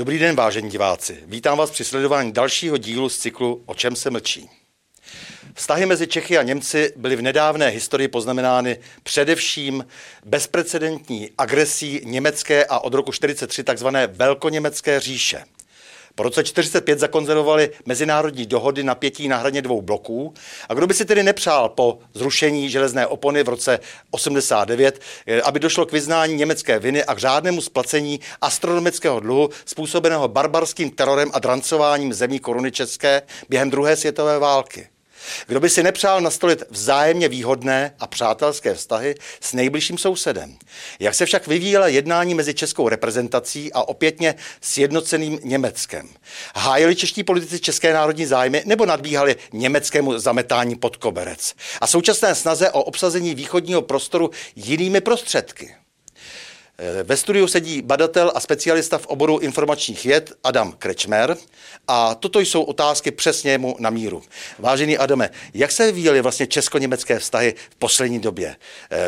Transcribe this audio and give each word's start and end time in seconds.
Dobrý 0.00 0.18
den, 0.18 0.36
vážení 0.36 0.70
diváci. 0.70 1.18
Vítám 1.26 1.58
vás 1.58 1.70
při 1.70 1.84
sledování 1.84 2.32
dalšího 2.32 2.76
dílu 2.76 3.08
z 3.08 3.18
cyklu 3.18 3.62
O 3.66 3.74
čem 3.74 3.96
se 3.96 4.10
mlčí. 4.10 4.50
Vztahy 5.54 5.86
mezi 5.86 6.06
Čechy 6.06 6.38
a 6.38 6.42
Němci 6.42 6.92
byly 6.96 7.16
v 7.16 7.22
nedávné 7.22 7.68
historii 7.68 8.08
poznamenány 8.08 8.78
především 9.02 9.86
bezprecedentní 10.24 11.30
agresí 11.38 12.00
německé 12.04 12.64
a 12.64 12.78
od 12.78 12.94
roku 12.94 13.10
1943 13.10 13.64
takzvané 13.64 14.06
velkoněmecké 14.06 15.00
říše. 15.00 15.44
Po 16.20 16.24
roce 16.24 16.42
1945 16.42 16.98
zakonzervovali 16.98 17.70
mezinárodní 17.86 18.46
dohody 18.46 18.82
napětí 18.82 19.28
na 19.28 19.36
hraně 19.36 19.62
dvou 19.62 19.82
bloků. 19.82 20.34
A 20.68 20.74
kdo 20.74 20.86
by 20.86 20.94
si 20.94 21.04
tedy 21.04 21.22
nepřál 21.22 21.68
po 21.68 21.98
zrušení 22.14 22.70
železné 22.70 23.06
opony 23.06 23.42
v 23.42 23.48
roce 23.48 23.80
89, 24.10 25.00
eh, 25.26 25.42
aby 25.42 25.60
došlo 25.60 25.86
k 25.86 25.92
vyznání 25.92 26.34
německé 26.34 26.78
viny 26.78 27.04
a 27.04 27.14
k 27.14 27.18
řádnému 27.18 27.60
splacení 27.60 28.20
astronomického 28.40 29.20
dluhu 29.20 29.48
způsobeného 29.64 30.28
barbarským 30.28 30.90
terorem 30.90 31.30
a 31.32 31.38
drancováním 31.38 32.12
zemí 32.12 32.38
koruny 32.38 32.72
české 32.72 33.22
během 33.48 33.70
druhé 33.70 33.96
světové 33.96 34.38
války. 34.38 34.88
Kdo 35.46 35.60
by 35.60 35.70
si 35.70 35.82
nepřál 35.82 36.20
nastolit 36.20 36.62
vzájemně 36.70 37.28
výhodné 37.28 37.94
a 38.00 38.06
přátelské 38.06 38.74
vztahy 38.74 39.14
s 39.40 39.52
nejbližším 39.52 39.98
sousedem? 39.98 40.56
Jak 41.00 41.14
se 41.14 41.26
však 41.26 41.46
vyvíjela 41.46 41.88
jednání 41.88 42.34
mezi 42.34 42.54
českou 42.54 42.88
reprezentací 42.88 43.72
a 43.72 43.82
opětně 43.82 44.34
sjednoceným 44.60 45.38
Německem? 45.44 46.08
Hájili 46.56 46.96
čeští 46.96 47.24
politici 47.24 47.60
české 47.60 47.94
národní 47.94 48.26
zájmy 48.26 48.62
nebo 48.66 48.86
nadbíhali 48.86 49.36
německému 49.52 50.18
zametání 50.18 50.76
pod 50.76 50.96
koberec? 50.96 51.54
A 51.80 51.86
současné 51.86 52.34
snaze 52.34 52.70
o 52.70 52.82
obsazení 52.82 53.34
východního 53.34 53.82
prostoru 53.82 54.30
jinými 54.56 55.00
prostředky? 55.00 55.74
Ve 57.02 57.16
studiu 57.16 57.46
sedí 57.46 57.82
badatel 57.82 58.32
a 58.34 58.40
specialista 58.40 58.98
v 58.98 59.06
oboru 59.06 59.38
informačních 59.38 60.04
věd 60.04 60.32
Adam 60.44 60.72
Krečmer 60.72 61.36
a 61.88 62.14
toto 62.14 62.40
jsou 62.40 62.62
otázky 62.62 63.10
přesně 63.10 63.58
mu 63.58 63.76
na 63.78 63.90
míru. 63.90 64.22
Vážený 64.58 64.98
Adame, 64.98 65.30
jak 65.54 65.72
se 65.72 65.86
vyvíjely 65.86 66.20
vlastně 66.20 66.46
česko-německé 66.46 67.18
vztahy 67.18 67.54
v 67.70 67.76
poslední 67.76 68.18
době? 68.18 68.56
Eh, 68.90 68.98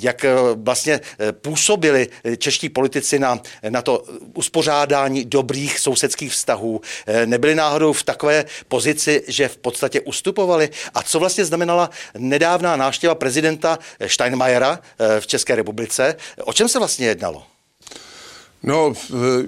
jak 0.00 0.24
eh, 0.24 0.34
vlastně 0.54 1.00
eh, 1.18 1.32
působili 1.32 2.08
čeští 2.38 2.68
politici 2.68 3.18
na, 3.18 3.42
na 3.68 3.82
to 3.82 4.04
uspořádání 4.34 5.24
dobrých 5.24 5.78
sousedských 5.78 6.32
vztahů? 6.32 6.80
Nebyli 7.24 7.54
náhodou 7.54 7.92
v 7.92 8.02
takové 8.02 8.44
pozici, 8.68 9.24
že 9.28 9.48
v 9.48 9.56
podstatě 9.56 10.00
ustupovali? 10.00 10.70
A 10.94 11.02
co 11.02 11.18
vlastně 11.18 11.44
znamenala 11.44 11.90
nedávná 12.18 12.76
návštěva 12.76 13.14
prezidenta 13.14 13.78
Steinmeiera 14.06 14.78
v 15.20 15.26
České 15.26 15.54
republice? 15.54 16.16
O 16.44 16.52
čem 16.52 16.68
se 16.68 16.78
vlastně 16.78 17.14
jednalo? 17.20 17.42
No, 18.62 18.92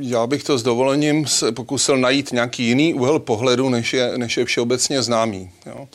já 0.00 0.26
bych 0.26 0.44
to 0.44 0.58
s 0.58 0.62
dovolením 0.62 1.26
se 1.26 1.52
pokusil 1.52 1.96
najít 1.96 2.32
nějaký 2.32 2.64
jiný 2.64 2.94
úhel 2.94 3.18
pohledu, 3.18 3.68
než 3.68 3.94
je, 3.94 4.18
než 4.18 4.36
je 4.36 4.44
všeobecně 4.44 5.02
známý. 5.02 5.50
Jo. 5.66 5.88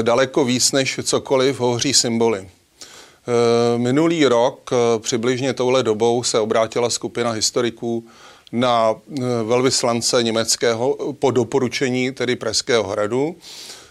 E, 0.00 0.02
daleko 0.02 0.44
víc 0.44 0.72
než 0.72 1.00
cokoliv 1.02 1.60
hovoří 1.60 1.94
symboly. 1.94 2.38
E, 2.38 2.48
minulý 3.78 4.26
rok, 4.26 4.70
e, 4.72 4.98
přibližně 4.98 5.52
touhle 5.52 5.82
dobou, 5.82 6.22
se 6.22 6.40
obrátila 6.40 6.90
skupina 6.90 7.30
historiků 7.30 8.06
na 8.52 8.94
velvyslance 9.44 10.22
německého 10.22 11.12
po 11.18 11.30
doporučení 11.30 12.12
tedy 12.12 12.36
Pražského 12.36 12.88
hradu 12.88 13.36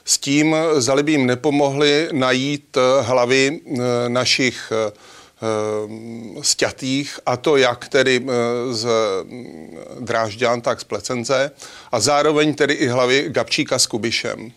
s 0.05 0.17
tím, 0.17 0.55
zali 0.77 1.03
by 1.03 1.11
jim 1.11 1.25
nepomohli 1.25 2.09
najít 2.11 2.77
hlavy 3.01 3.59
našich 4.07 4.71
sťatých, 6.41 7.19
a 7.25 7.37
to 7.37 7.57
jak 7.57 7.87
tedy 7.87 8.25
z 8.71 8.87
Drážďan, 9.99 10.61
tak 10.61 10.81
z 10.81 10.83
Plecence, 10.83 11.51
a 11.91 11.99
zároveň 11.99 12.53
tedy 12.53 12.73
i 12.73 12.87
hlavy 12.87 13.25
Gabčíka 13.27 13.79
s 13.79 13.87
Kubišem. 13.87 14.51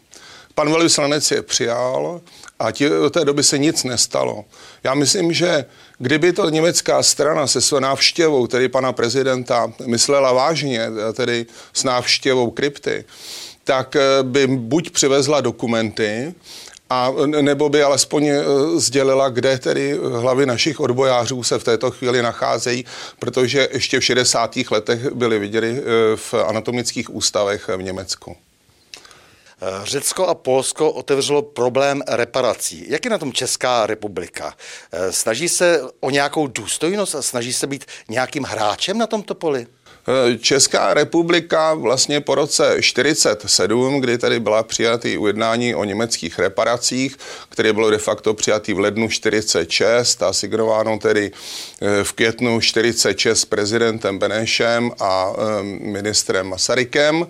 Pan 0.54 0.70
velvyslanec 0.70 1.31
je 1.31 1.42
přijal 1.42 2.20
a 2.59 2.70
tě, 2.70 2.88
do 2.88 3.10
té 3.10 3.25
doby 3.25 3.42
se 3.42 3.59
nic 3.59 3.84
nestalo. 3.84 4.44
Já 4.84 4.94
myslím, 4.94 5.32
že 5.32 5.64
kdyby 5.98 6.32
to 6.32 6.50
německá 6.50 7.03
strana 7.03 7.47
se 7.47 7.60
svou 7.60 7.78
návštěvou, 7.78 8.47
tedy 8.47 8.69
pana 8.69 8.92
prezidenta, 8.92 9.72
myslela 9.86 10.32
vážně, 10.32 10.86
tedy 11.12 11.47
s 11.72 11.84
návštěvou 11.84 12.50
krypty, 12.50 13.04
tak 13.64 13.97
by 14.22 14.47
buď 14.47 14.91
přivezla 14.91 15.41
dokumenty, 15.41 16.34
a 16.91 17.12
nebo 17.41 17.69
by 17.69 17.83
alespoň 17.83 18.27
eh, 18.27 18.45
sdělila, 18.77 19.28
kde 19.28 19.59
tedy 19.59 19.99
hlavy 20.03 20.47
našich 20.47 20.81
odbojářů 20.81 21.43
se 21.43 21.59
v 21.59 21.65
této 21.65 21.91
chvíli 21.91 22.22
nacházejí, 22.22 22.84
protože 23.19 23.69
ještě 23.72 24.00
v 24.00 24.05
60. 24.05 24.56
letech 24.71 25.12
byly 25.12 25.39
viděny 25.39 25.78
eh, 25.78 25.83
v 26.17 26.34
anatomických 26.34 27.15
ústavech 27.15 27.69
v 27.77 27.83
Německu. 27.83 28.37
Řecko 29.84 30.27
a 30.27 30.34
Polsko 30.34 30.91
otevřelo 30.91 31.43
problém 31.43 32.03
reparací. 32.09 32.84
Jak 32.89 33.05
je 33.05 33.11
na 33.11 33.19
tom 33.19 33.33
Česká 33.33 33.87
republika? 33.87 34.55
Snaží 35.11 35.49
se 35.49 35.81
o 36.01 36.11
nějakou 36.11 36.47
důstojnost 36.47 37.15
a 37.15 37.22
snaží 37.22 37.53
se 37.53 37.66
být 37.66 37.84
nějakým 38.09 38.45
hráčem 38.45 38.99
na 38.99 39.06
tomto 39.06 39.34
poli? 39.34 39.66
Česká 40.41 40.94
republika 40.94 41.75
vlastně 41.75 42.20
po 42.20 42.34
roce 42.34 42.76
47, 42.81 44.00
kdy 44.00 44.19
tady 44.19 44.41
byla 44.41 44.62
přijatý 44.62 45.19
ujednání 45.19 45.75
o 45.75 45.84
německých 45.84 46.38
reparacích, 46.38 47.16
které 47.48 47.72
bylo 47.72 47.91
de 47.91 47.98
facto 47.98 48.34
přijatý 48.34 48.75
v 48.75 48.78
lednu 48.78 49.09
46 49.09 50.22
a 50.22 50.32
signováno 50.32 50.98
tedy 50.98 51.32
eh, 51.82 52.04
v 52.04 52.12
květnu 52.12 52.60
46 52.60 53.41
s 53.41 53.44
prezidentem 53.44 54.19
Benešem 54.19 54.91
a 55.00 55.32
eh, 55.32 55.62
ministrem 55.62 56.48
Masarykem, 56.48 57.26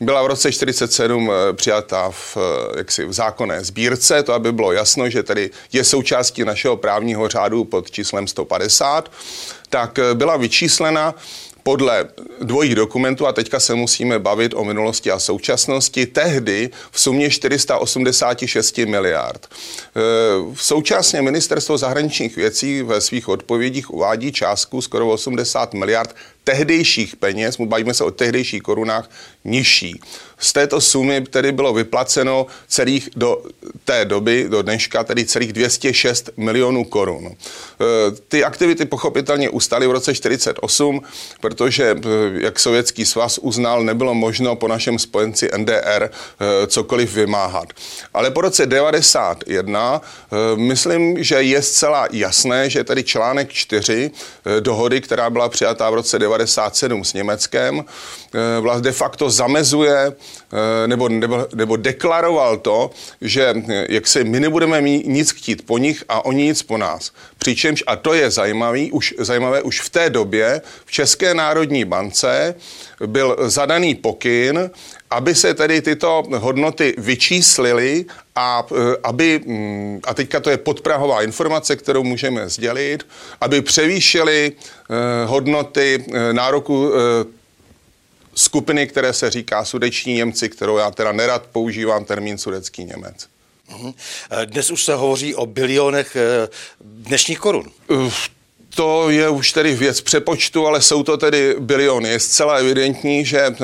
byla 0.00 0.22
v 0.22 0.26
roce 0.26 0.52
47 0.52 1.30
eh, 1.30 1.52
přijatá 1.52 2.10
v, 2.10 2.36
jaksi 2.76 3.04
v 3.04 3.12
zákonné 3.12 3.64
sbírce, 3.64 4.22
to 4.22 4.32
aby 4.32 4.52
bylo 4.52 4.72
jasno, 4.72 5.10
že 5.10 5.22
tedy 5.22 5.50
je 5.72 5.84
součástí 5.84 6.44
našeho 6.44 6.76
právního 6.76 7.28
řádu 7.28 7.64
pod 7.64 7.90
číslem 7.90 8.26
150, 8.26 9.12
tak 9.68 9.98
byla 10.14 10.36
vyčíslena 10.36 11.14
podle 11.66 12.08
dvojích 12.42 12.74
dokumentů, 12.74 13.26
a 13.26 13.32
teďka 13.32 13.60
se 13.60 13.74
musíme 13.74 14.18
bavit 14.18 14.54
o 14.54 14.64
minulosti 14.64 15.10
a 15.10 15.18
současnosti, 15.18 16.06
tehdy 16.06 16.70
v 16.90 17.00
sumě 17.00 17.30
486 17.30 18.78
miliard. 18.78 19.46
E, 19.46 19.50
současně 20.54 21.22
ministerstvo 21.22 21.78
zahraničních 21.78 22.36
věcí 22.36 22.82
ve 22.82 23.00
svých 23.00 23.28
odpovědích 23.28 23.90
uvádí 23.90 24.32
částku 24.32 24.82
skoro 24.82 25.08
80 25.08 25.74
miliard 25.74 26.14
tehdejších 26.46 27.16
peněz, 27.16 27.56
bavíme 27.60 27.94
se 27.94 28.04
o 28.04 28.10
tehdejších 28.10 28.62
korunách, 28.62 29.10
nižší. 29.44 30.00
Z 30.38 30.52
této 30.52 30.80
sumy 30.80 31.20
tedy 31.20 31.52
bylo 31.52 31.74
vyplaceno 31.74 32.46
celých 32.68 33.10
do 33.16 33.42
té 33.84 34.04
doby, 34.04 34.46
do 34.48 34.62
dneška, 34.62 35.04
tedy 35.04 35.24
celých 35.24 35.52
206 35.52 36.30
milionů 36.36 36.84
korun. 36.84 37.26
E, 37.26 37.34
ty 38.28 38.44
aktivity 38.44 38.84
pochopitelně 38.84 39.50
ustaly 39.50 39.86
v 39.86 39.90
roce 39.90 40.14
48, 40.14 41.00
protože, 41.40 41.55
e, 41.84 41.96
jak 42.40 42.58
Sovětský 42.58 43.06
svaz 43.06 43.38
uznal, 43.38 43.82
nebylo 43.84 44.14
možno 44.14 44.56
po 44.56 44.68
našem 44.68 44.98
spojenci 44.98 45.48
NDR 45.56 46.02
e, 46.02 46.66
cokoliv 46.66 47.14
vymáhat. 47.14 47.68
Ale 48.14 48.30
po 48.30 48.40
roce 48.40 48.66
91 48.66 50.00
myslím, 50.54 51.24
že 51.24 51.42
je 51.42 51.62
zcela 51.62 52.08
jasné, 52.12 52.70
že 52.70 52.84
tedy 52.84 53.04
článek 53.04 53.52
4 53.52 54.10
dohody, 54.60 55.00
která 55.00 55.30
byla 55.30 55.48
přijatá 55.48 55.90
v 55.90 55.94
roce 55.94 56.18
97 56.18 57.04
s 57.04 57.12
Německem, 57.12 57.84
de 58.80 58.92
facto 58.92 59.30
zamezuje 59.30 60.12
Eh, 60.52 60.88
nebo, 60.88 61.08
nebo, 61.08 61.46
nebo 61.54 61.76
deklaroval 61.76 62.56
to, 62.56 62.90
že 63.20 63.54
eh, 63.68 63.86
jak 63.88 64.06
se 64.06 64.24
my 64.24 64.40
nebudeme 64.40 64.80
mít 64.80 65.06
nic 65.06 65.30
chtít 65.30 65.66
po 65.66 65.78
nich 65.78 66.04
a 66.08 66.24
oni 66.24 66.42
nic 66.42 66.62
po 66.62 66.78
nás. 66.78 67.12
Přičemž, 67.38 67.84
a 67.86 67.96
to 67.96 68.14
je 68.14 68.30
zajímavý, 68.30 68.92
už, 68.92 69.14
zajímavé, 69.18 69.62
už 69.62 69.80
v 69.80 69.90
té 69.90 70.10
době 70.10 70.60
v 70.84 70.90
České 70.90 71.34
národní 71.46 71.84
bance 71.84 72.54
byl 73.06 73.36
zadaný 73.46 73.94
pokyn, 73.94 74.70
aby 75.10 75.34
se 75.34 75.54
tedy 75.54 75.82
tyto 75.82 76.22
hodnoty 76.38 76.94
vyčíslily 76.98 78.04
a 78.36 78.66
eh, 78.66 78.96
aby, 79.02 79.40
mm, 79.46 80.00
a 80.04 80.14
teďka 80.14 80.40
to 80.40 80.50
je 80.50 80.56
podprahová 80.58 81.22
informace, 81.22 81.76
kterou 81.76 82.02
můžeme 82.04 82.48
sdělit, 82.48 83.06
aby 83.40 83.62
převýšily 83.62 84.52
hodnoty 85.26 86.04
nároku 86.32 86.92
skupiny, 88.36 88.86
které 88.86 89.12
se 89.12 89.30
říká 89.30 89.64
sudeční 89.64 90.14
Němci, 90.14 90.48
kterou 90.48 90.76
já 90.76 90.90
teda 90.90 91.12
nerad 91.12 91.46
používám 91.52 92.04
termín 92.04 92.38
sudecký 92.38 92.84
Němec. 92.84 93.26
Mhm. 93.70 93.92
Eh, 94.30 94.46
dnes 94.46 94.70
už 94.70 94.84
se 94.84 94.94
hovoří 94.94 95.34
o 95.34 95.46
bilionech 95.46 96.16
eh, 96.16 96.48
dnešních 96.80 97.38
korun. 97.38 97.70
Eh, 98.76 98.82
to 98.82 99.10
je 99.10 99.28
už 99.28 99.52
tedy 99.52 99.74
věc 99.74 100.00
přepočtu, 100.00 100.66
ale 100.66 100.82
jsou 100.82 101.02
to 101.02 101.16
tedy 101.16 101.56
biliony. 101.58 102.08
Je 102.08 102.20
zcela 102.20 102.54
evidentní, 102.54 103.24
že 103.24 103.54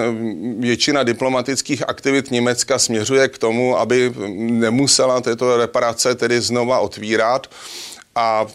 většina 0.58 1.02
diplomatických 1.02 1.88
aktivit 1.88 2.30
Německa 2.30 2.78
směřuje 2.78 3.28
k 3.28 3.38
tomu, 3.38 3.78
aby 3.78 4.12
nemusela 4.36 5.20
tyto 5.20 5.56
reparace 5.56 6.14
tedy 6.14 6.40
znova 6.40 6.78
otvírat 6.78 7.46
a 8.14 8.46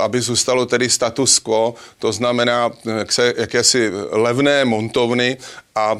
aby 0.00 0.20
zůstalo 0.20 0.66
tedy 0.66 0.90
status 0.90 1.38
quo, 1.38 1.74
to 1.98 2.12
znamená 2.12 2.70
jakési 3.36 3.90
levné 4.10 4.64
montovny 4.64 5.36
a 5.74 5.96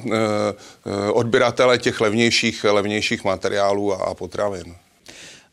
odběratele 1.12 1.78
těch 1.78 2.00
levnějších, 2.00 2.64
levnějších 2.64 3.24
materiálů 3.24 3.92
a 3.92 4.14
potravin. 4.14 4.85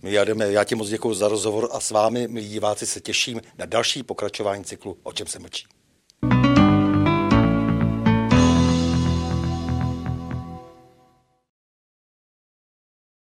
Milí 0.03 0.17
já 0.51 0.63
ti 0.63 0.75
moc 0.75 0.89
děkuji 0.89 1.13
za 1.13 1.27
rozhovor 1.27 1.69
a 1.71 1.79
s 1.79 1.91
vámi, 1.91 2.27
milí 2.27 2.49
diváci, 2.49 2.87
se 2.87 2.99
těším 2.99 3.41
na 3.57 3.65
další 3.65 4.03
pokračování 4.03 4.63
cyklu 4.63 4.97
O 5.03 5.13
čem 5.13 5.27
se 5.27 5.39
mlčí. 5.39 5.65